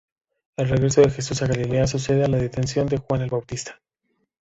El 0.57 0.67
regreso 0.67 1.01
de 1.01 1.11
Jesús 1.11 1.43
a 1.43 1.47
Galilea 1.47 1.85
sucede 1.85 2.25
a 2.25 2.27
la 2.27 2.39
detención 2.39 2.87
de 2.87 2.97
Juan 2.97 3.21
el 3.21 3.29
Bautista. 3.29 3.79